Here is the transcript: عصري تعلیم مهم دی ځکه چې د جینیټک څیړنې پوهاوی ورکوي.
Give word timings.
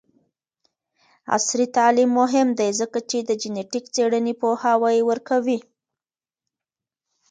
عصري 1.35 1.67
تعلیم 1.77 2.09
مهم 2.19 2.47
دی 2.59 2.69
ځکه 2.79 2.99
چې 3.09 3.17
د 3.23 3.29
جینیټک 3.41 3.85
څیړنې 3.95 4.33
پوهاوی 4.41 4.97
ورکوي. 5.09 5.59